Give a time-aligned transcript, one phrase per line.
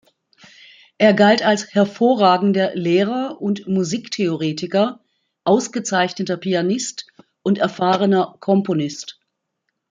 [0.97, 4.99] Er galt als hervorragender Lehrer und Musiktheoretiker,
[5.43, 7.05] ausgezeichneter Pianist
[7.43, 9.19] und erfahrener Komponist.